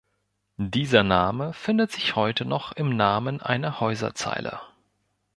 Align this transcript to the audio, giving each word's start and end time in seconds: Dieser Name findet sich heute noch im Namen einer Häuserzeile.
Dieser 0.57 1.03
Name 1.03 1.53
findet 1.53 1.91
sich 1.91 2.15
heute 2.15 2.43
noch 2.43 2.71
im 2.71 2.97
Namen 2.97 3.39
einer 3.39 3.79
Häuserzeile. 3.79 4.59